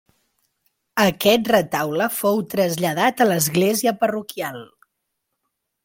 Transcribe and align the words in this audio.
Aquest 1.03 1.51
retaule 1.51 2.07
fou 2.21 2.41
traslladat 2.55 3.25
a 3.27 3.31
l'església 3.33 3.97
parroquial. 4.05 4.63